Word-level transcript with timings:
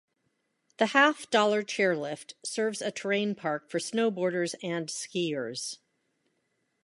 The 0.77 0.87
Half 0.97 1.29
Dollar 1.29 1.61
chairlift 1.61 2.33
serves 2.43 2.81
a 2.81 2.89
terrain 2.89 3.35
park 3.35 3.69
for 3.69 3.77
snowboarders 3.77 4.55
and 4.63 4.87
skiers. 4.89 5.77